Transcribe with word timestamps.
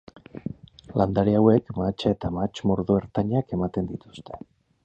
Landare 1.01 1.35
hauek 1.41 1.69
mahatsa 1.79 2.13
eta 2.15 2.33
mahats-mordo 2.39 2.99
ertainak 3.05 3.57
ematen 3.59 3.93
dituzte. 3.95 4.43